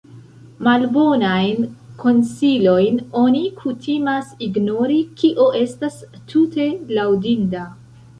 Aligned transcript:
Malbonajn 0.67 1.65
konsilojn 2.03 2.97
oni 3.23 3.41
kutimas 3.59 4.31
ignori, 4.47 4.97
kio 5.21 5.45
estas 5.61 5.99
tute 6.33 6.67
laŭdinda. 6.97 7.63